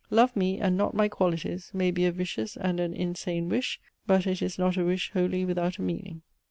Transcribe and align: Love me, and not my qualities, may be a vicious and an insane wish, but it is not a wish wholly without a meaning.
Love 0.09 0.35
me, 0.35 0.57
and 0.57 0.75
not 0.75 0.95
my 0.95 1.07
qualities, 1.07 1.69
may 1.75 1.91
be 1.91 2.05
a 2.07 2.11
vicious 2.11 2.57
and 2.57 2.79
an 2.79 2.91
insane 2.91 3.47
wish, 3.49 3.79
but 4.07 4.25
it 4.25 4.41
is 4.41 4.57
not 4.57 4.75
a 4.75 4.83
wish 4.83 5.11
wholly 5.11 5.45
without 5.45 5.77
a 5.77 5.81
meaning. 5.83 6.23